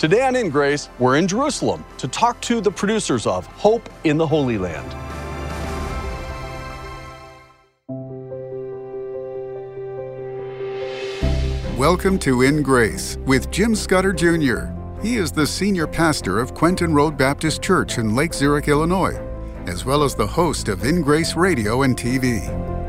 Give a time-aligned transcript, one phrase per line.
[0.00, 4.16] Today on In Grace, we're in Jerusalem to talk to the producers of Hope in
[4.16, 4.94] the Holy Land.
[11.76, 14.72] Welcome to In Grace with Jim Scudder Jr.
[15.02, 19.20] He is the senior pastor of Quentin Road Baptist Church in Lake Zurich, Illinois,
[19.66, 22.79] as well as the host of In Grace Radio and TV.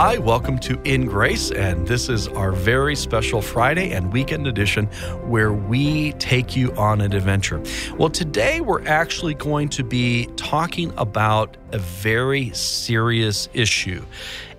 [0.00, 4.86] Hi, welcome to In Grace, and this is our very special Friday and weekend edition
[5.26, 7.60] where we take you on an adventure.
[7.96, 14.06] Well, today we're actually going to be talking about a very serious issue.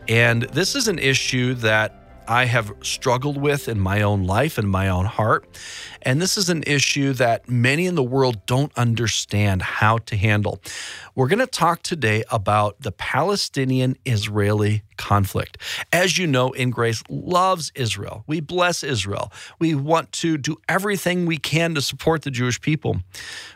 [0.09, 1.98] And this is an issue that
[2.29, 5.47] I have struggled with in my own life and my own heart.
[6.03, 10.61] And this is an issue that many in the world don't understand how to handle.
[11.15, 15.57] We're going to talk today about the Palestinian Israeli conflict.
[15.91, 18.23] As you know, In Grace loves Israel.
[18.27, 19.31] We bless Israel.
[19.57, 23.01] We want to do everything we can to support the Jewish people.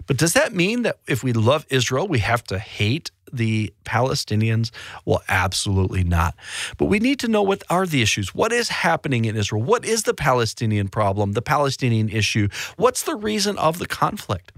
[0.07, 4.71] But does that mean that if we love Israel, we have to hate the Palestinians?
[5.05, 6.35] Well, absolutely not.
[6.77, 8.33] But we need to know what are the issues.
[8.33, 9.61] What is happening in Israel?
[9.61, 12.47] What is the Palestinian problem, the Palestinian issue?
[12.77, 14.51] What's the reason of the conflict?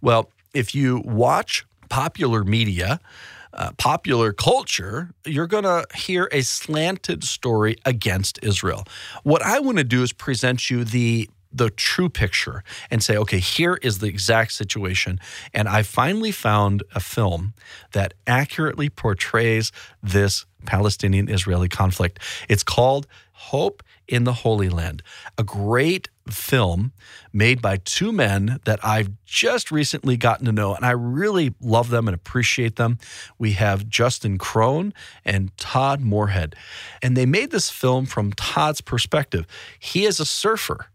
[0.00, 3.00] Well, if you watch popular media,
[3.54, 8.84] uh, popular culture, you're going to hear a slanted story against Israel.
[9.22, 13.38] What I want to do is present you the the true picture and say, okay,
[13.38, 15.18] here is the exact situation.
[15.54, 17.54] And I finally found a film
[17.92, 22.18] that accurately portrays this Palestinian Israeli conflict.
[22.48, 25.02] It's called Hope in the Holy Land,
[25.36, 26.92] a great film
[27.32, 31.90] made by two men that I've just recently gotten to know, and I really love
[31.90, 32.98] them and appreciate them.
[33.38, 36.56] We have Justin Kron and Todd Morehead,
[37.02, 39.46] and they made this film from Todd's perspective.
[39.78, 40.86] He is a surfer,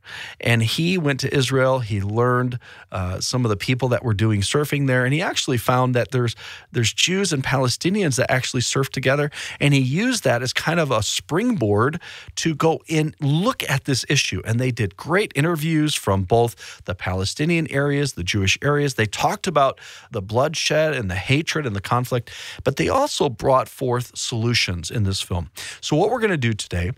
[0.41, 1.79] and he went to Israel.
[1.79, 2.57] He learned
[2.91, 6.11] uh, some of the people that were doing surfing there, and he actually found that
[6.11, 6.35] there's
[6.71, 9.29] there's Jews and Palestinians that actually surf together,
[9.59, 12.01] and he used that as kind of a springboard
[12.37, 14.41] to go in look at this issue.
[14.45, 18.95] And they did great interviews from both the Palestinian areas, the Jewish areas.
[18.95, 19.79] They talked about
[20.11, 22.31] the bloodshed and the hatred and the conflict,
[22.63, 25.49] but they also brought forth solutions in this film.
[25.81, 26.91] So, what we're going to do today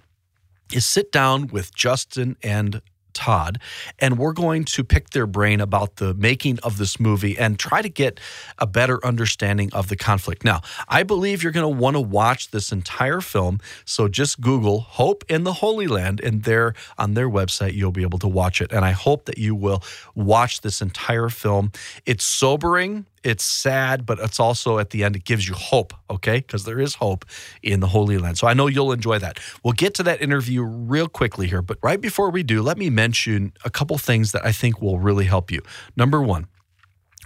[0.74, 2.82] is sit down with Justin and
[3.16, 3.60] Todd,
[3.98, 7.82] and we're going to pick their brain about the making of this movie and try
[7.82, 8.20] to get
[8.60, 10.44] a better understanding of the conflict.
[10.44, 14.82] Now, I believe you're going to want to watch this entire film, so just Google
[14.82, 18.62] Hope in the Holy Land, and there on their website, you'll be able to watch
[18.62, 18.72] it.
[18.72, 19.82] And I hope that you will
[20.14, 21.72] watch this entire film.
[22.06, 26.38] It's sobering, it's sad, but it's also at the end, it gives you hope, okay?
[26.38, 27.26] Because there is hope
[27.64, 28.38] in the Holy Land.
[28.38, 29.40] So I know you'll enjoy that.
[29.64, 32.92] We'll get to that interview real quickly here, but right before we do, let me
[32.92, 35.62] mention a couple things that I think will really help you.
[35.98, 36.48] Number one,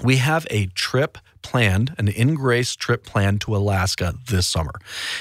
[0.02, 4.74] we have a trip planned, an in grace trip planned to Alaska this summer.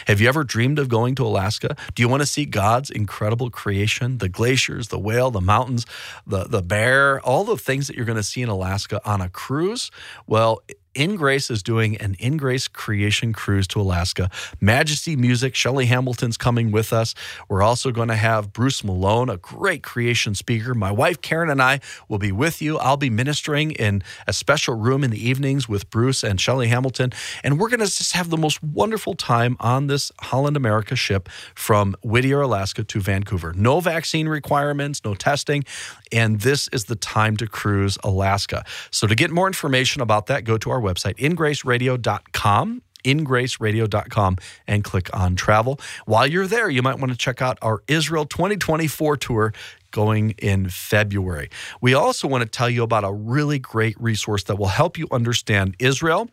[0.06, 1.76] Have you ever dreamed of going to Alaska?
[1.94, 5.86] Do you want to see God's incredible creation, the glaciers, the whale, the mountains,
[6.26, 9.28] the, the bear, all the things that you're going to see in Alaska on a
[9.28, 9.90] cruise?
[10.26, 10.62] Well,
[10.98, 14.30] in Grace is doing an In Grace creation cruise to Alaska.
[14.60, 17.14] Majesty Music, Shelly Hamilton's coming with us.
[17.48, 20.74] We're also going to have Bruce Malone, a great creation speaker.
[20.74, 21.78] My wife Karen and I
[22.08, 22.78] will be with you.
[22.78, 27.12] I'll be ministering in a special room in the evenings with Bruce and Shelly Hamilton.
[27.44, 31.28] And we're going to just have the most wonderful time on this Holland America ship
[31.54, 33.52] from Whittier, Alaska to Vancouver.
[33.54, 35.64] No vaccine requirements, no testing.
[36.12, 38.64] And this is the time to cruise Alaska.
[38.90, 44.36] So to get more information about that, go to our website, ingraceradio.com ingraceradio.com
[44.66, 45.80] and click on travel.
[46.06, 49.52] While you're there, you might want to check out our Israel 2024 tour
[49.90, 51.50] going in February.
[51.80, 55.06] We also want to tell you about a really great resource that will help you
[55.10, 56.28] understand Israel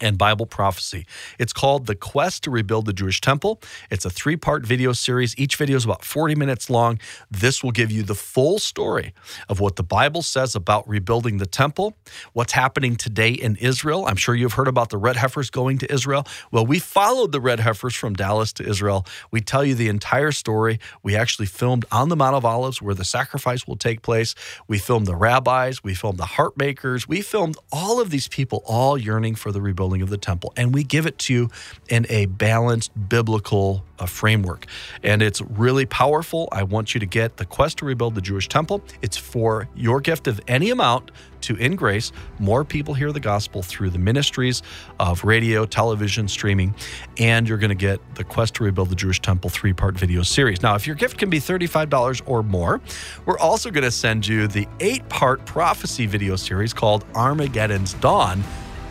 [0.00, 1.06] and Bible prophecy.
[1.38, 3.60] It's called The Quest to Rebuild the Jewish Temple.
[3.90, 5.36] It's a three part video series.
[5.38, 6.98] Each video is about 40 minutes long.
[7.30, 9.12] This will give you the full story
[9.48, 11.96] of what the Bible says about rebuilding the temple,
[12.32, 14.06] what's happening today in Israel.
[14.06, 16.26] I'm sure you've heard about the red heifers going to Israel.
[16.50, 19.06] Well, we followed the red heifers from Dallas to Israel.
[19.30, 20.80] We tell you the entire story.
[21.02, 24.34] We actually filmed on the Mount of Olives where the sacrifice will take place.
[24.66, 28.62] We filmed the rabbis, we filmed the heart makers, we filmed all of these people
[28.66, 30.52] all yearning for the rebuilding rebuilding of the temple.
[30.56, 31.48] And we give it to you
[31.88, 34.66] in a balanced biblical uh, framework.
[35.02, 36.48] And it's really powerful.
[36.52, 38.82] I want you to get the quest to rebuild the Jewish temple.
[39.00, 41.12] It's for your gift of any amount
[41.42, 42.12] to In Grace.
[42.38, 44.62] More people hear the gospel through the ministries
[44.98, 46.74] of radio, television, streaming,
[47.18, 50.22] and you're going to get the Quest to Rebuild the Jewish Temple three part video
[50.22, 50.60] series.
[50.62, 52.82] Now, if your gift can be $35 or more,
[53.24, 58.44] we're also going to send you the eight part prophecy video series called Armageddon's Dawn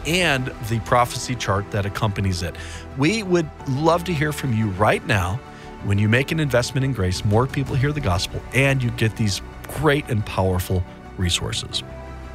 [0.06, 2.56] and the prophecy chart that accompanies it.
[2.98, 5.40] We would love to hear from you right now.
[5.84, 9.16] When you make an investment in grace, more people hear the gospel and you get
[9.16, 9.42] these
[9.76, 10.84] great and powerful
[11.18, 11.84] resources.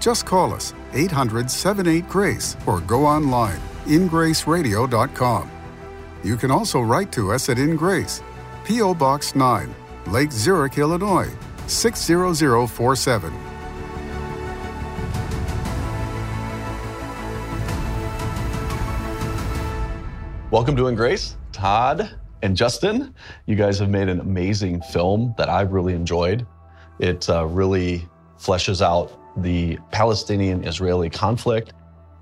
[0.01, 5.51] Just call us 800 78 Grace or go online ingraceradio.com.
[6.23, 8.23] You can also write to us at In Grace,
[8.65, 8.95] P.O.
[8.95, 9.75] Box 9,
[10.07, 11.31] Lake Zurich, Illinois
[11.67, 13.54] 60047.
[20.55, 23.13] Welcome to In Grace, Todd and Justin.
[23.47, 26.47] You guys have made an amazing film that I've really enjoyed.
[27.01, 28.09] It uh, really
[28.39, 29.11] fleshes out
[29.43, 31.73] the Palestinian Israeli conflict.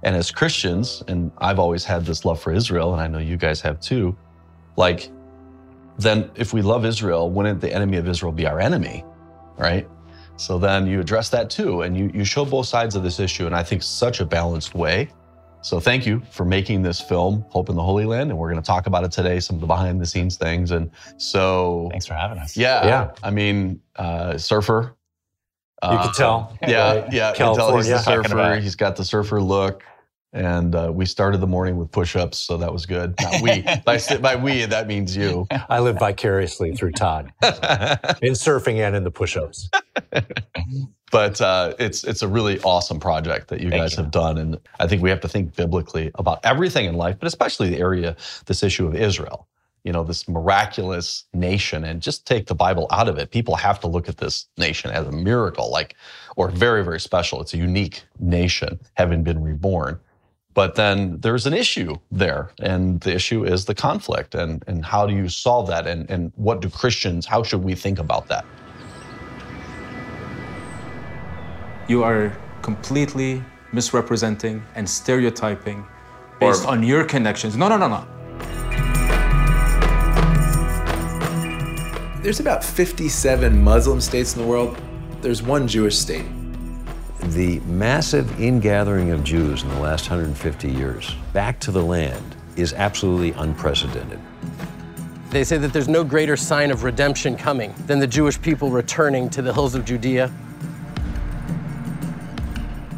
[0.03, 3.37] And as Christians, and I've always had this love for Israel, and I know you
[3.37, 4.17] guys have too,
[4.77, 5.11] like,
[5.99, 9.05] then if we love Israel, wouldn't the enemy of Israel be our enemy?
[9.59, 9.87] Right?
[10.37, 13.45] So then you address that too, and you, you show both sides of this issue,
[13.45, 15.11] and I think such a balanced way.
[15.63, 18.61] So thank you for making this film, Hope in the Holy Land, and we're going
[18.63, 20.73] to talk about it today, some of the behind the scenes things.
[20.73, 22.57] And so, thanks for having us.
[22.57, 23.11] Yeah, Yeah.
[23.23, 24.97] I mean, uh, surfer.
[25.85, 26.57] You can tell.
[26.67, 27.13] Yeah, Right.
[27.13, 27.31] yeah.
[27.31, 27.93] you can tell he's California.
[27.93, 28.57] the surfer.
[28.61, 29.83] He's got the surfer look.
[30.33, 33.15] And uh, we started the morning with push-ups, so that was good.
[33.21, 33.63] Not we.
[33.85, 35.47] by, by we, that means you.
[35.69, 39.69] I live vicariously through Todd in surfing and in the push-ups.
[41.11, 44.05] but uh, it's it's a really awesome project that you Thank guys you.
[44.05, 47.27] have done, and I think we have to think biblically about everything in life, but
[47.27, 49.47] especially the area, this issue of Israel.
[49.85, 53.33] You know, this miraculous nation, and just take the Bible out of it.
[53.33, 55.97] People have to look at this nation as a miracle, like
[56.37, 57.43] or very very special.
[57.43, 59.99] It's a unique nation, having been reborn.
[60.55, 65.07] But then there's an issue there, and the issue is the conflict, and and how
[65.07, 67.25] do you solve that, and and what do Christians?
[67.25, 68.45] How should we think about that?
[71.89, 75.87] You are completely misrepresenting and stereotyping
[76.39, 77.57] based on your connections.
[77.57, 78.07] No, no, no, no.
[82.23, 84.77] There's about 57 Muslim states in the world.
[85.23, 86.27] There's one Jewish state.
[87.27, 92.73] The massive ingathering of Jews in the last 150 years back to the land is
[92.73, 94.19] absolutely unprecedented.
[95.31, 99.31] They say that there's no greater sign of redemption coming than the Jewish people returning
[99.31, 100.33] to the hills of Judea.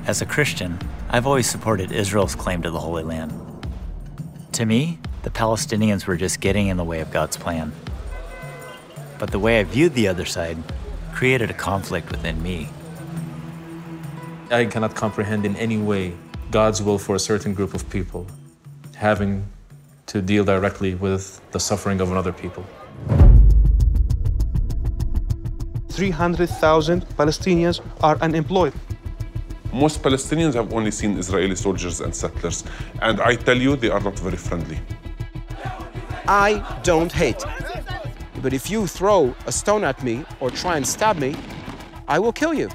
[0.06, 0.78] As a Christian,
[1.10, 3.32] I've always supported Israel's claim to the Holy Land.
[4.52, 7.72] To me, the Palestinians were just getting in the way of God's plan.
[9.18, 10.56] But the way I viewed the other side
[11.12, 12.70] created a conflict within me.
[14.54, 16.12] I cannot comprehend in any way
[16.52, 18.24] God's will for a certain group of people
[18.94, 19.44] having
[20.06, 22.64] to deal directly with the suffering of another people.
[25.88, 28.72] 300,000 Palestinians are unemployed.
[29.72, 32.62] Most Palestinians have only seen Israeli soldiers and settlers,
[33.02, 34.78] and I tell you, they are not very friendly.
[36.28, 36.50] I
[36.84, 37.44] don't hate.
[38.40, 41.34] But if you throw a stone at me or try and stab me,
[42.06, 42.68] I will kill you.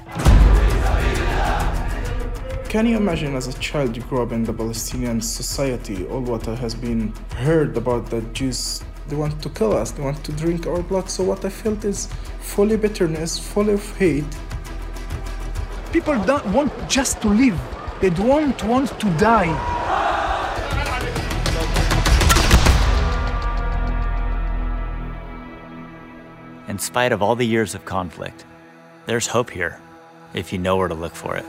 [2.70, 6.46] Can you imagine as a child you grew up in the Palestinian society, all what
[6.46, 10.68] has been heard about the Jews, they want to kill us, they want to drink
[10.68, 11.10] our blood.
[11.10, 12.06] So what I felt is
[12.38, 14.36] fully bitterness, full of hate.
[15.92, 17.58] People don't want just to live.
[18.00, 19.50] They don't want to die.
[26.68, 28.44] In spite of all the years of conflict,
[29.06, 29.80] there's hope here
[30.34, 31.44] if you know where to look for it.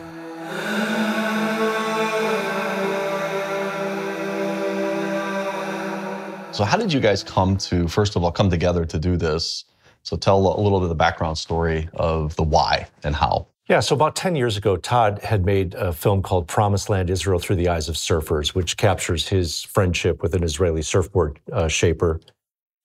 [6.62, 9.66] So, how did you guys come to, first of all, come together to do this?
[10.04, 13.48] So, tell a little bit of the background story of the why and how.
[13.68, 17.40] Yeah, so about 10 years ago, Todd had made a film called Promised Land Israel
[17.40, 22.22] Through the Eyes of Surfers, which captures his friendship with an Israeli surfboard uh, shaper.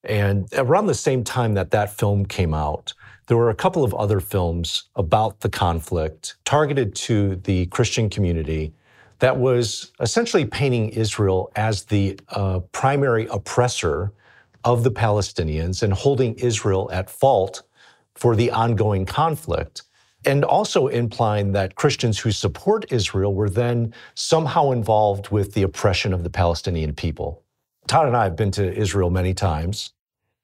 [0.05, 2.95] And around the same time that that film came out,
[3.27, 8.73] there were a couple of other films about the conflict targeted to the Christian community
[9.19, 14.13] that was essentially painting Israel as the uh, primary oppressor
[14.65, 17.63] of the Palestinians and holding Israel at fault
[18.15, 19.83] for the ongoing conflict.
[20.27, 26.13] and also implying that Christians who support Israel were then somehow involved with the oppression
[26.13, 27.45] of the Palestinian people.
[27.87, 29.93] Todd and I have been to Israel many times,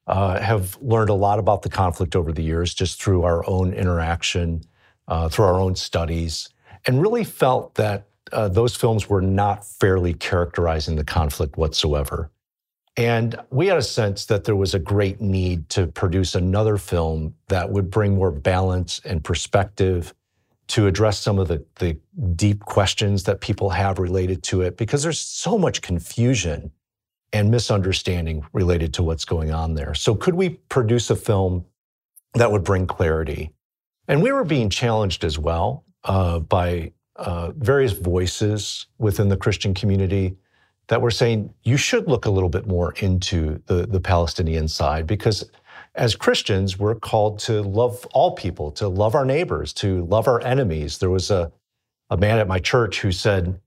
[0.07, 3.73] uh, have learned a lot about the conflict over the years just through our own
[3.73, 4.63] interaction,
[5.09, 6.49] uh, through our own studies,
[6.87, 12.31] and really felt that uh, those films were not fairly characterizing the conflict whatsoever.
[12.97, 17.35] And we had a sense that there was a great need to produce another film
[17.49, 20.15] that would bring more balance and perspective
[20.69, 21.99] to address some of the, the
[22.37, 26.71] deep questions that people have related to it, because there's so much confusion
[27.33, 29.95] and misunderstanding related to what's going on there.
[29.95, 31.65] So, could we produce a film
[32.35, 33.53] that would bring clarity?
[34.07, 39.75] And we were being challenged as well uh, by uh, various voices within the Christian
[39.75, 40.37] community
[40.89, 45.07] that were saying you should look a little bit more into the, the Palestinian side
[45.07, 45.49] because
[45.95, 50.41] as Christians, we're called to love all people, to love our neighbors, to love our
[50.41, 50.99] enemies.
[50.99, 51.53] There was a,
[52.09, 53.61] a man at my church who said,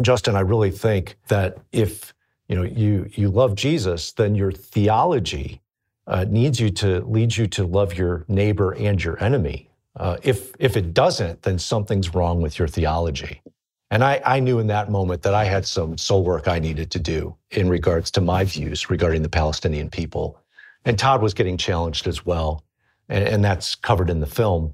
[0.00, 2.14] Justin, I really think that if
[2.48, 5.60] you know you you love Jesus, then your theology
[6.06, 9.70] uh, needs you to lead you to love your neighbor and your enemy.
[9.96, 13.42] Uh, if if it doesn't, then something's wrong with your theology.
[13.90, 16.90] And I, I, knew in that moment that I had some soul work I needed
[16.92, 20.38] to do in regards to my views regarding the Palestinian people.
[20.86, 22.64] And Todd was getting challenged as well.
[23.10, 24.72] And, and that's covered in the film.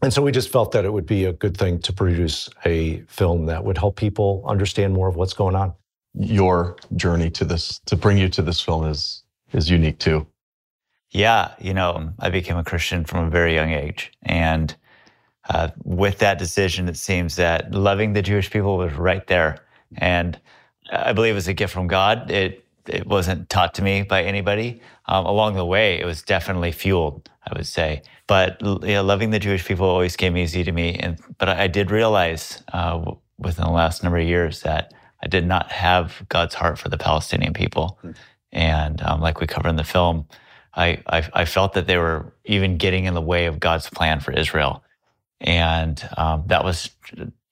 [0.00, 3.02] And so we just felt that it would be a good thing to produce a
[3.02, 5.74] film that would help people understand more of what's going on.
[6.14, 10.26] Your journey to this, to bring you to this film is, is unique too.
[11.10, 11.54] Yeah.
[11.58, 14.12] You know, I became a Christian from a very young age.
[14.22, 14.74] And
[15.48, 19.64] uh, with that decision, it seems that loving the Jewish people was right there.
[19.96, 20.38] And
[20.92, 22.30] I believe it was a gift from God.
[22.30, 24.80] It, it wasn't taught to me by anybody.
[25.06, 28.02] Um, along the way, it was definitely fueled, I would say.
[28.26, 30.94] But you know, loving the Jewish people always came easy to me.
[30.94, 35.28] And, but I, I did realize uh, within the last number of years that I
[35.28, 37.98] did not have God's heart for the Palestinian people.
[38.04, 38.16] Mm.
[38.52, 40.26] And um, like we cover in the film,
[40.78, 44.20] I, I, I, felt that they were even getting in the way of God's plan
[44.20, 44.84] for Israel
[45.40, 46.90] and um, that was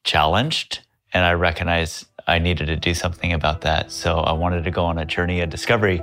[0.05, 0.81] challenged.
[1.13, 3.93] And I recognized I needed to do something about that.
[3.93, 6.03] So I wanted to go on a journey of discovery,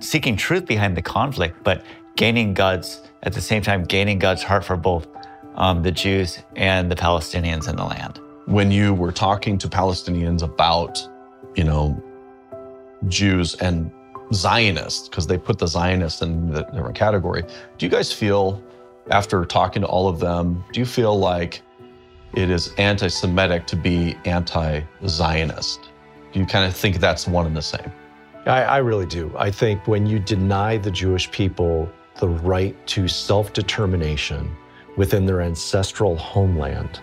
[0.00, 1.84] seeking truth behind the conflict, but
[2.16, 5.06] gaining God's, at the same time, gaining God's heart for both
[5.54, 8.20] um, the Jews and the Palestinians in the land.
[8.46, 11.06] When you were talking to Palestinians about,
[11.54, 12.02] you know,
[13.06, 13.90] Jews and
[14.32, 17.42] Zionists, because they put the Zionists in the different category,
[17.78, 18.62] do you guys feel
[19.10, 21.62] after talking to all of them, do you feel like
[22.34, 25.90] it is anti Semitic to be anti Zionist?
[26.32, 27.92] Do you kind of think that's one and the same?
[28.46, 29.32] I, I, really do.
[29.36, 34.56] I think when you deny the Jewish people the right to self determination
[34.96, 37.00] within their ancestral homeland,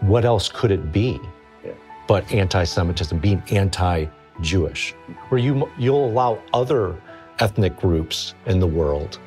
[0.00, 1.18] what else could it be
[1.64, 1.72] yeah.
[2.06, 4.06] but anti Semitism, being anti
[4.40, 4.94] Jewish?
[5.28, 7.00] Where you, you'll allow other
[7.38, 9.18] ethnic groups in the world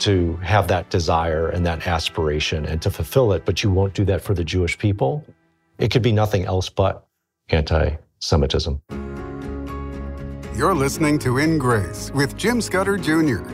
[0.00, 4.04] to have that desire and that aspiration and to fulfill it, but you won't do
[4.04, 5.24] that for the Jewish people,
[5.78, 7.06] it could be nothing else but
[7.50, 8.80] anti Semitism.
[10.56, 13.44] You're listening to In Grace with Jim Scudder Jr.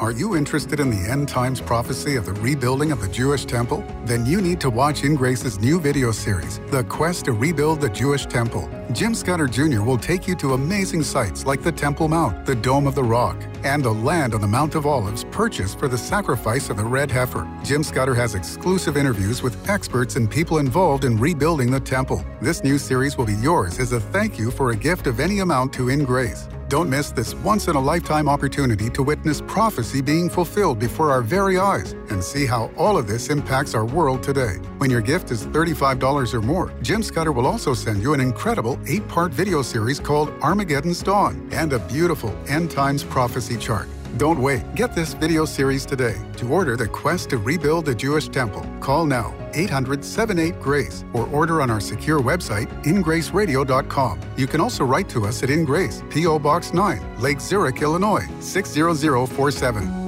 [0.00, 3.84] Are you interested in the end times prophecy of the rebuilding of the Jewish temple?
[4.06, 7.90] Then you need to watch In Grace's new video series, The Quest to Rebuild the
[7.90, 8.66] Jewish Temple.
[8.92, 9.82] Jim Scudder Jr.
[9.82, 13.36] will take you to amazing sites like the Temple Mount, the Dome of the Rock,
[13.62, 17.10] and the land on the Mount of Olives purchased for the sacrifice of the red
[17.10, 17.46] heifer.
[17.62, 22.24] Jim Scudder has exclusive interviews with experts and people involved in rebuilding the temple.
[22.40, 25.40] This new series will be yours as a thank you for a gift of any
[25.40, 26.48] amount to In Grace.
[26.70, 31.20] Don't miss this once in a lifetime opportunity to witness prophecy being fulfilled before our
[31.20, 34.58] very eyes and see how all of this impacts our world today.
[34.78, 38.78] When your gift is $35 or more, Jim Scudder will also send you an incredible
[38.86, 43.88] eight part video series called Armageddon's Dawn and a beautiful end times prophecy chart.
[44.16, 44.74] Don't wait.
[44.74, 46.16] Get this video series today.
[46.38, 51.26] To order The Quest to Rebuild the Jewish Temple, call now 800 78 Grace or
[51.28, 54.20] order on our secure website, ingraceradio.com.
[54.36, 56.38] You can also write to us at InGrace, P.O.
[56.38, 60.00] Box 9, Lake Zurich, Illinois 60047.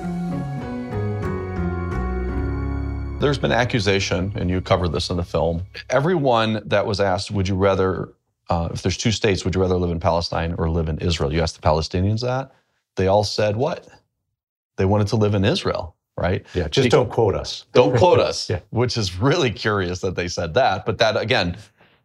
[3.21, 5.63] There's been accusation, and you covered this in the film.
[5.91, 8.13] Everyone that was asked, would you rather,
[8.51, 11.33] uh, if there's two states, would you rather live in Palestine or live in Israel?
[11.33, 12.53] You asked the Palestinians that.
[12.97, 13.89] They all said what?
[14.77, 16.45] They wanted to live in Israel right?
[16.55, 17.67] Yeah, just don't quote us.
[17.73, 18.61] Don't quote us, yeah.
[18.71, 20.85] which is really curious that they said that.
[20.87, 21.57] But that again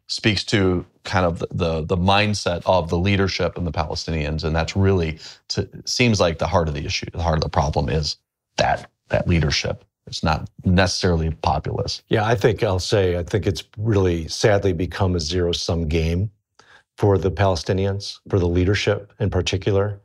[0.08, 4.56] speaks to kind of the, the, the mindset of the leadership and the Palestinians, and
[4.56, 7.06] that's really to, seems like the heart of the issue.
[7.12, 8.18] The heart of the problem is
[8.58, 12.04] that that leadership It's not necessarily populist.
[12.10, 16.32] Yeah, I think I'll say I think it's really sadly become a zero sum game
[16.98, 20.02] for the Palestinians, for the leadership in particular,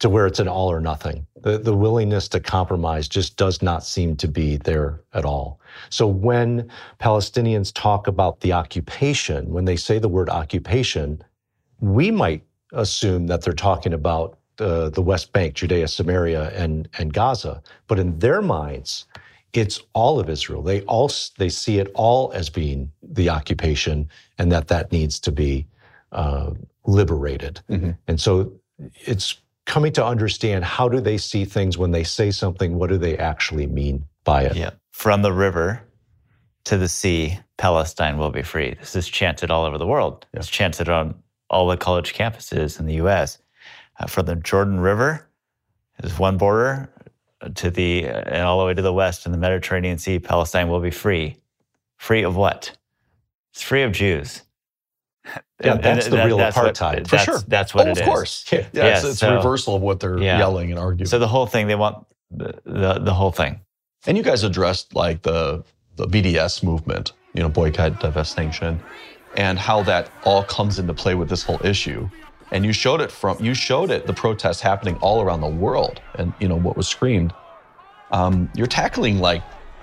[0.00, 1.26] to where it's an all or nothing.
[1.42, 5.60] The, the willingness to compromise just does not seem to be there at all.
[5.90, 6.70] So when
[7.00, 11.22] Palestinians talk about the occupation, when they say the word occupation,
[11.80, 17.12] we might assume that they're talking about uh, the West Bank, Judea, Samaria, and, and
[17.12, 17.62] Gaza.
[17.86, 19.06] But in their minds,
[19.52, 20.62] it's all of Israel.
[20.62, 24.08] They all they see it all as being the occupation,
[24.38, 25.66] and that that needs to be
[26.10, 26.50] uh,
[26.86, 27.60] liberated.
[27.70, 27.90] Mm-hmm.
[28.08, 28.52] And so
[29.06, 32.78] it's coming to understand how do they see things when they say something.
[32.78, 34.56] What do they actually mean by it?
[34.56, 35.82] Yeah, from the river
[36.64, 38.74] to the sea, Palestine will be free.
[38.80, 40.26] This is chanted all over the world.
[40.32, 41.14] It's chanted on
[41.50, 43.38] all the college campuses in the U.S.
[43.98, 45.28] Uh, from the Jordan River
[46.02, 46.90] is one border
[47.54, 50.18] to the and all the way to the west in the Mediterranean Sea.
[50.18, 51.36] Palestine will be free.
[51.96, 52.76] Free of what?
[53.52, 54.42] It's free of Jews.
[55.62, 57.06] Yeah, And- that's and the real that's what- apartheid.
[57.06, 57.38] For that's- sure.
[57.46, 58.04] That's what Oh, it of is.
[58.04, 58.44] course.
[58.50, 60.38] Yeah, it's, it's a reversal of what they're yeah.
[60.38, 61.06] yelling and arguing.
[61.06, 63.60] So the whole thing, they want the, the, the whole thing.
[64.06, 65.64] And you guys addressed like the
[65.96, 68.80] the BDS movement, you know, boycott, divest, sanction,
[69.36, 72.10] and how that all comes into play with this whole issue.
[72.50, 76.00] And you showed it from you showed it the protests happening all around the world,
[76.16, 77.32] and you know what was screamed.
[78.10, 79.42] Um, you're tackling like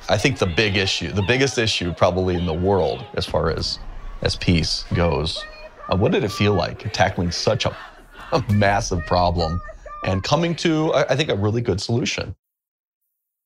[0.10, 3.80] I think the big issue, the biggest issue probably in the world as far as
[4.22, 5.44] as peace goes.
[5.92, 7.76] Uh, what did it feel like tackling such a,
[8.32, 9.62] a massive problem
[10.06, 12.36] and coming to I, think a really good solution?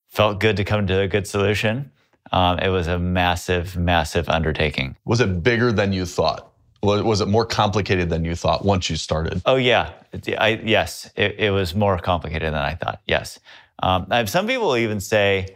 [0.07, 1.91] Felt good to come to a good solution.
[2.31, 4.95] Um, it was a massive, massive undertaking.
[5.05, 6.51] Was it bigger than you thought?
[6.81, 9.41] Was, it more complicated than you thought once you started?
[9.47, 9.93] Oh yeah,
[10.37, 13.01] I, yes, it, it was more complicated than I thought.
[13.07, 13.39] Yes,
[13.81, 15.55] um, I have some people even say,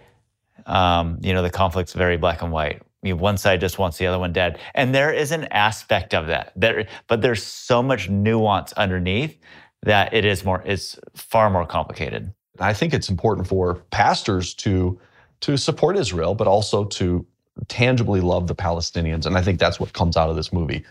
[0.66, 2.82] um, you know, the conflict's very black and white.
[3.02, 6.14] You know, one side just wants the other one dead, and there is an aspect
[6.14, 6.52] of that.
[6.56, 9.38] There, but there's so much nuance underneath
[9.84, 10.62] that it is more.
[10.66, 12.34] It's far more complicated.
[12.60, 15.00] I think it's important for pastors to
[15.42, 17.26] to support Israel, but also to
[17.68, 19.26] tangibly love the Palestinians.
[19.26, 20.84] And I think that's what comes out of this movie.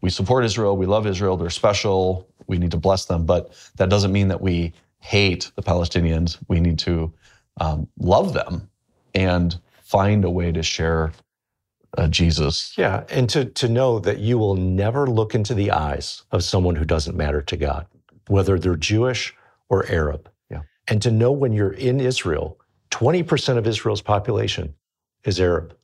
[0.00, 3.88] We support Israel, we love Israel, they're special, we need to bless them, but that
[3.88, 6.38] doesn't mean that we hate the Palestinians.
[6.48, 7.12] We need to
[7.60, 8.68] um, love them
[9.14, 11.12] and find a way to share
[11.98, 12.74] uh, Jesus.
[12.76, 16.76] Yeah, and to, to know that you will never look into the eyes of someone
[16.76, 17.86] who doesn't matter to God,
[18.28, 19.34] whether they're Jewish
[19.68, 20.30] or Arab.
[20.50, 20.62] Yeah.
[20.88, 22.58] And to know when you're in Israel,
[22.90, 24.74] 20% of Israel's population
[25.24, 25.76] is Arab.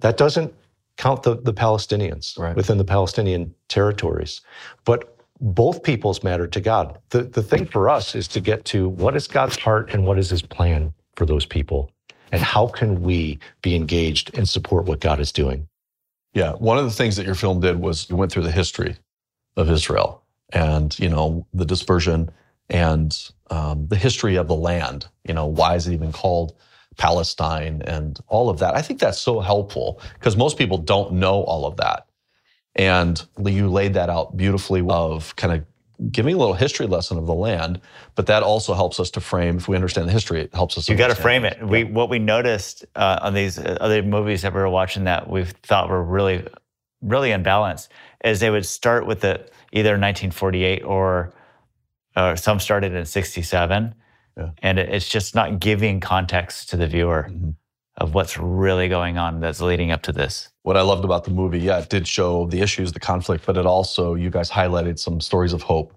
[0.00, 0.54] That doesn't
[0.96, 4.40] count the, the Palestinians within the Palestinian territories.
[4.84, 6.98] But both peoples matter to God.
[7.10, 10.18] The, the thing for us is to get to what is God's heart and what
[10.18, 11.90] is his plan for those people?
[12.32, 15.68] And how can we be engaged and support what God is doing?
[16.34, 18.96] Yeah, one of the things that your film did was you went through the history
[19.56, 22.30] of Israel and you know the dispersion
[22.68, 25.06] and um, the history of the land.
[25.26, 26.54] You know, why is it even called
[26.98, 28.74] Palestine and all of that?
[28.74, 32.06] I think that's so helpful because most people don't know all of that,
[32.74, 35.64] and you laid that out beautifully of kind of
[36.10, 37.80] giving a little history lesson of the land.
[38.14, 39.56] But that also helps us to frame.
[39.56, 40.88] If we understand the history, it helps us.
[40.88, 41.62] You got to frame it.
[41.66, 45.28] We what we noticed uh, on these uh, other movies that we were watching that
[45.28, 46.46] we thought were really,
[47.00, 47.90] really unbalanced
[48.24, 49.34] is they would start with the
[49.72, 51.32] either 1948 or
[52.16, 53.94] uh, some started in 67,
[54.62, 57.30] and it, it's just not giving context to the viewer
[57.98, 60.50] of what's really going on that's leading up to this.
[60.66, 63.56] What I loved about the movie, yeah, it did show the issues, the conflict, but
[63.56, 65.96] it also, you guys highlighted some stories of hope.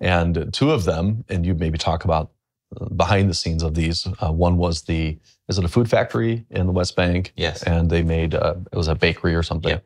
[0.00, 2.32] And two of them, and you maybe talk about
[2.80, 4.08] uh, behind the scenes of these.
[4.20, 5.16] Uh, one was the,
[5.48, 7.32] is it a food factory in the West Bank?
[7.36, 7.62] Yes.
[7.62, 9.80] And they made, uh, it was a bakery or something.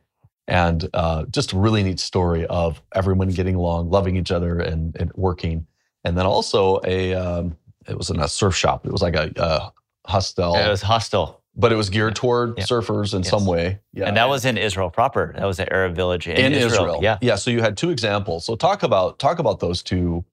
[0.47, 4.95] And uh, just a really neat story of everyone getting along, loving each other, and,
[4.95, 5.67] and working.
[6.03, 7.55] And then also a, um,
[7.87, 8.87] it was in a surf shop.
[8.87, 9.71] It was like a, a
[10.09, 10.55] hostel.
[10.55, 11.43] It was hostile.
[11.57, 13.79] But it was geared toward surfers in some way.
[13.93, 14.07] Yeah.
[14.07, 15.33] And that was in Israel proper.
[15.37, 16.99] That was the Arab village in, in Israel.
[17.01, 17.17] Yeah.
[17.21, 17.35] yeah.
[17.35, 18.45] So you had two examples.
[18.45, 20.25] So talk about talk about those two.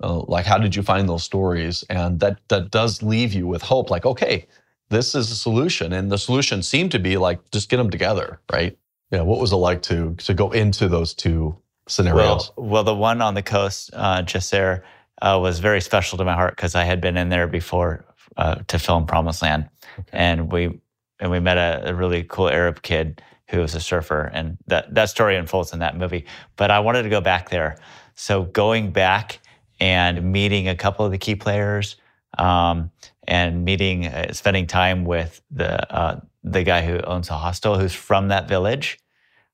[0.00, 1.84] Uh, like, how did you find those stories?
[1.90, 3.90] And that that does leave you with hope.
[3.90, 4.46] Like, okay,
[4.88, 8.40] this is a solution, and the solution seemed to be like just get them together,
[8.52, 8.78] right?
[9.10, 9.22] Yeah.
[9.22, 11.56] What was it like to to go into those two
[11.88, 12.52] scenarios?
[12.56, 14.82] Well, well, the one on the coast, uh, Jasser,
[15.20, 18.04] uh, was very special to my heart because I had been in there before
[18.38, 19.68] uh, to film Promised Land,
[20.12, 20.80] and we
[21.20, 23.20] and we met a, a really cool Arab kid
[23.50, 26.24] who was a surfer, and that that story unfolds in that movie.
[26.56, 27.78] But I wanted to go back there,
[28.14, 29.40] so going back
[29.80, 31.96] and meeting a couple of the key players.
[32.36, 32.90] Um,
[33.28, 37.94] and meeting, uh, spending time with the uh, the guy who owns a hostel, who's
[37.94, 38.98] from that village,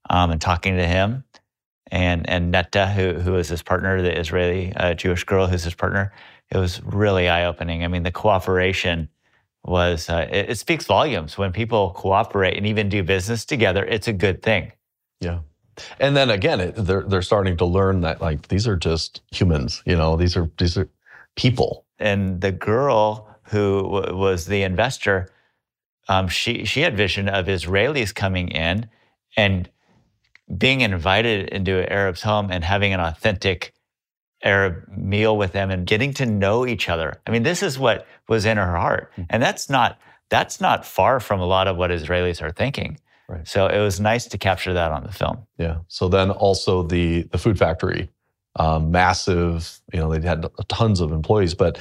[0.09, 1.25] um, and talking to him,
[1.91, 5.75] and and Netta, who who is his partner, the Israeli uh, Jewish girl who's his
[5.75, 6.13] partner.
[6.51, 7.85] It was really eye opening.
[7.85, 9.09] I mean, the cooperation
[9.65, 13.85] was uh, it, it speaks volumes when people cooperate and even do business together.
[13.85, 14.73] It's a good thing.
[15.21, 15.41] Yeah.
[15.99, 19.83] And then again, it, they're they're starting to learn that like these are just humans,
[19.87, 20.89] you know, these are these are
[21.37, 21.85] people.
[21.99, 25.31] And the girl who w- was the investor,
[26.09, 28.89] um, she she had vision of Israelis coming in
[29.37, 29.69] and
[30.59, 33.74] being invited into an Arab's home and having an authentic
[34.45, 37.21] Arab meal with them and getting to know each other.
[37.27, 41.21] I mean, this is what was in her heart, and that's not that's not far
[41.21, 42.99] from a lot of what Israelis are thinking.
[43.29, 43.47] Right.
[43.49, 45.39] So it was nice to capture that on the film.
[45.59, 45.79] Yeah.
[45.89, 48.11] So then also the the food factory,
[48.57, 49.81] um, massive.
[49.93, 51.81] You know, they had tons of employees, but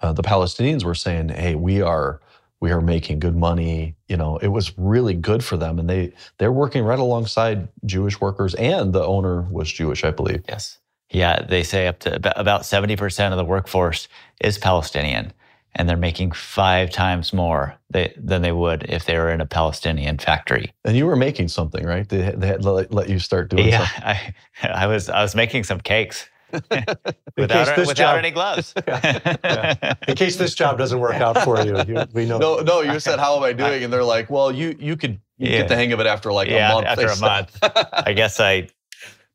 [0.00, 2.20] uh, the Palestinians were saying, "Hey, we are
[2.58, 6.12] we are making good money." You know, it was really good for them, and they
[6.38, 10.42] they're working right alongside Jewish workers, and the owner was Jewish, I believe.
[10.48, 10.79] Yes.
[11.10, 14.06] Yeah, they say up to about- about 70% of the workforce
[14.40, 15.32] is Palestinian,
[15.74, 19.46] and they're making five times more they, than they would if they were in a
[19.46, 20.72] Palestinian factory.
[20.84, 22.08] And you were making something, right?
[22.08, 24.34] They they had let, let you start doing yeah, something.
[24.62, 27.04] I, I was I was making some cakes without,
[27.36, 28.74] this without job- any gloves.
[30.08, 32.38] In case this job doesn't work out for you, you we know.
[32.38, 35.20] No, no, you said, "How am I doing?" And they're like, "Well, you you could
[35.38, 35.58] you Yeah.
[35.58, 37.58] get the hang of it after like yeah, a month." after a month.
[37.92, 38.68] I guess I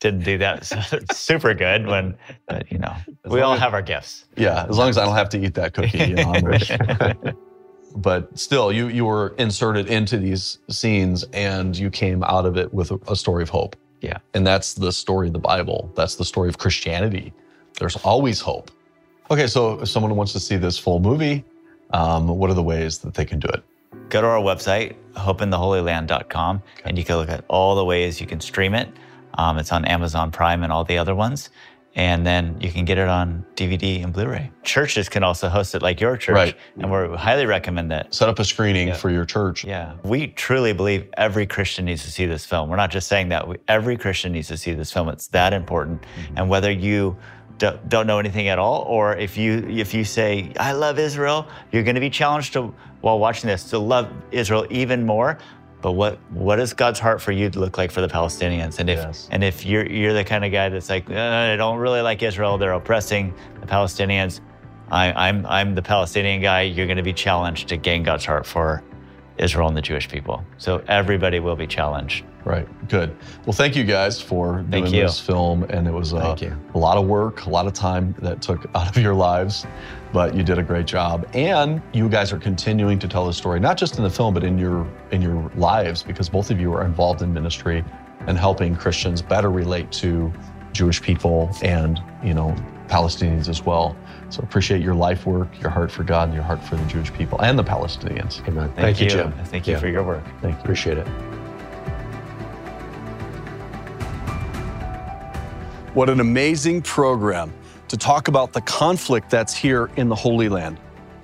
[0.05, 0.65] didn't do that
[1.11, 2.15] super good when,
[2.47, 4.25] but you know, we all have our gifts.
[4.37, 7.13] Yeah, as long as I don't have to eat that cookie, you know, I'm okay.
[7.95, 12.73] but still, you you were inserted into these scenes, and you came out of it
[12.73, 13.75] with a, a story of hope.
[14.01, 14.19] Yeah.
[14.35, 15.91] and that's the story of the Bible.
[15.95, 17.33] That's the story of Christianity.
[17.79, 18.69] There's always hope.
[19.31, 21.43] Okay, so if someone wants to see this full movie,
[21.89, 23.63] um, what are the ways that they can do it?
[24.09, 28.39] go to our website, hopeintheholyland.com, and you can look at all the ways you can
[28.39, 28.89] stream it.
[29.37, 31.49] Um, it's on Amazon Prime and all the other ones.
[31.97, 34.51] And then you can get it on DVD and Blu ray.
[34.63, 36.35] Churches can also host it like your church.
[36.35, 36.57] Right.
[36.77, 38.13] And we highly recommend that.
[38.13, 39.63] Set up a screening for your church.
[39.63, 39.93] Yeah.
[40.03, 42.69] We truly believe every Christian needs to see this film.
[42.69, 43.47] We're not just saying that.
[43.47, 45.07] We, every Christian needs to see this film.
[45.07, 46.03] It's that important.
[46.35, 47.15] And whether you
[47.57, 51.47] don't, don't know anything at all, or if you if you say I love Israel,
[51.71, 55.37] you're going to be challenged to while watching this to love Israel even more.
[55.85, 58.79] But what what is God's heart for you look like for the Palestinians?
[58.79, 59.27] And if Yes.
[59.29, 62.23] and if you're you're the kind of guy that's like uh, I don't really like
[62.23, 64.41] Israel, they're oppressing the Palestinians.
[64.89, 66.63] I, I'm I'm the Palestinian guy.
[66.63, 68.81] You're going to be challenged to gain God's heart for
[69.37, 70.43] Israel and the Jewish people.
[70.57, 72.25] So everybody will be challenged.
[72.45, 72.67] Right.
[72.87, 73.15] Good.
[73.45, 75.01] Well, thank you guys for Thank doing you.
[75.01, 76.37] this film, and it was uh,
[76.75, 79.65] a lot of work, a lot of time that took out of your lives,
[80.13, 81.27] but you did a great job.
[81.33, 84.43] And you guys are continuing to tell the story, not just in the film, but
[84.43, 87.83] in your in your lives, because both of you are involved in ministry
[88.27, 90.31] and helping Christians better relate to
[90.71, 92.55] Jewish people and you know
[92.87, 93.97] Palestinians as well.
[94.29, 97.11] So appreciate your life work, your heart for God, and your heart for the Jewish
[97.11, 98.47] people and the Palestinians.
[98.47, 98.71] Amen.
[98.75, 99.31] Thank, you, Jim.
[99.45, 99.79] Thank you Yeah.
[99.79, 100.23] for your work.
[100.41, 100.61] Thank you.
[100.61, 101.07] Appreciate it.
[105.95, 107.53] What an amazing program
[107.87, 110.77] to talk about the conflict that's here in the Holy Land.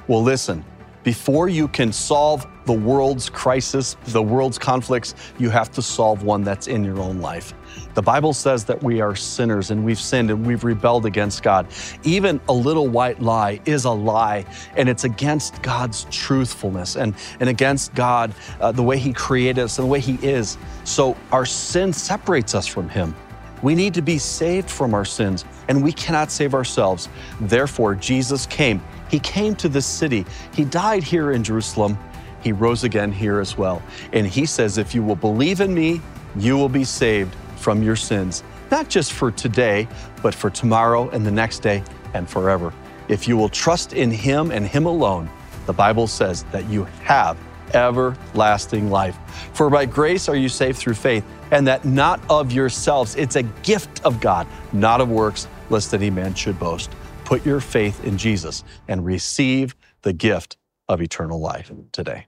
[0.08, 0.64] Well, listen,
[1.04, 6.46] before you can solve the world's crisis, the world's conflicts, you have to solve one
[6.46, 7.54] that's in your own life.
[7.96, 11.68] The Bible says that we are sinners and we've sinned and we've rebelled against God.
[12.04, 14.46] Even a little white lie is a lie,
[14.78, 19.80] and it's against God's truthfulness and, and against God, uh, the way He created us
[19.80, 20.58] and the way He is.
[20.86, 23.14] So our sin separates us from Him.
[23.62, 27.10] We need to be saved from our sins, and we cannot save ourselves.
[27.42, 28.82] Therefore, Jesus came.
[29.10, 30.26] He came to this city.
[30.54, 31.98] He died here in Jerusalem.
[32.44, 33.82] He rose again here as well.
[34.14, 36.02] And He says, if you will believe in me,
[36.36, 39.88] you will be saved from your sins, not just for today,
[40.24, 42.74] but for tomorrow and the next day and forever.
[43.10, 45.30] If you will trust in Him and Him alone,
[45.68, 47.38] the Bible says that you have
[47.74, 49.18] everlasting life.
[49.54, 53.16] For by grace are you saved through faith, and that not of yourselves.
[53.16, 56.90] It's a gift of God, not of works, lest any man should boast.
[57.26, 60.58] Put your faith in Jesus and receive the gift
[60.90, 62.26] of eternal life today.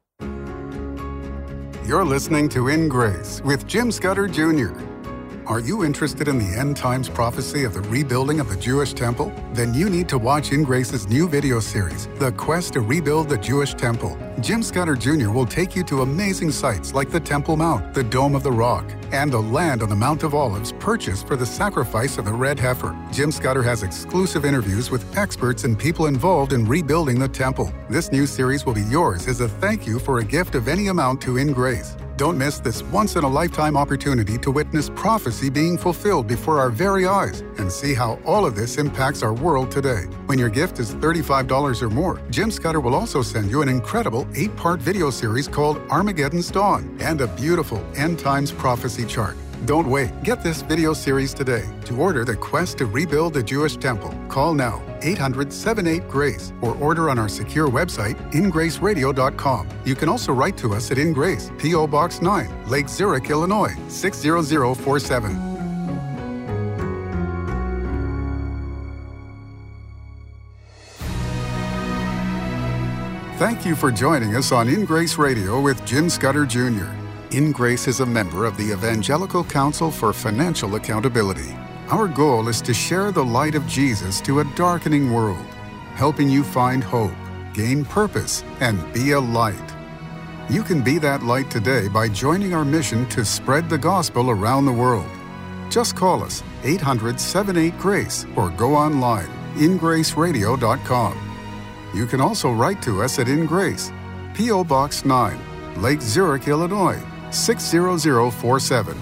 [1.85, 4.71] You're listening to In Grace with Jim Scudder Jr.
[5.45, 9.33] Are you interested in the end times prophecy of the rebuilding of the Jewish temple?
[9.51, 13.37] Then you need to watch In Grace's new video series, The Quest to Rebuild the
[13.37, 14.17] Jewish Temple.
[14.39, 15.31] Jim Scudder Jr.
[15.31, 18.89] will take you to amazing sites like the Temple Mount, the Dome of the Rock,
[19.11, 22.57] and the land on the Mount of Olives purchased for the sacrifice of the red
[22.57, 22.97] heifer.
[23.11, 27.69] Jim Scudder has exclusive interviews with experts and people involved in rebuilding the temple.
[27.89, 30.87] This new series will be yours as a thank you for a gift of any
[30.87, 31.97] amount to In Grace.
[32.15, 36.69] Don't miss this once in a lifetime opportunity to witness prophecy being fulfilled before our
[36.69, 40.03] very eyes and see how all of this impacts our world today.
[40.27, 44.27] When your gift is $35 or more, Jim Scudder will also send you an incredible
[44.35, 49.35] eight part video series called Armageddon's Dawn and a beautiful end times prophecy chart.
[49.65, 50.11] Don't wait.
[50.23, 51.63] Get this video series today.
[51.85, 56.75] To order the quest to rebuild the Jewish temple, call now 800 78 Grace or
[56.77, 59.69] order on our secure website, ingraceradio.com.
[59.85, 61.87] You can also write to us at In Grace, P.O.
[61.87, 65.51] Box 9, Lake Zurich, Illinois 60047.
[73.37, 77.02] Thank you for joining us on In Grace Radio with Jim Scudder Jr.
[77.33, 81.55] In Grace is a member of the Evangelical Council for Financial Accountability.
[81.89, 85.43] Our goal is to share the light of Jesus to a darkening world,
[85.95, 87.15] helping you find hope,
[87.55, 89.73] gain purpose, and be a light.
[90.47, 94.65] You can be that light today by joining our mission to spread the gospel around
[94.65, 95.09] the world.
[95.71, 101.17] Just call us 800 78 Grace or go online ingraceradio.com.
[101.95, 103.91] You can also write to us at In Grace,
[104.35, 104.63] P.O.
[104.65, 108.97] Box 9, Lake Zurich, Illinois 60047.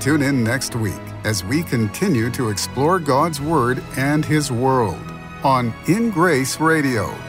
[0.00, 0.94] Tune in next week
[1.24, 5.02] as we continue to explore God's Word and His world
[5.42, 7.27] on In Grace Radio.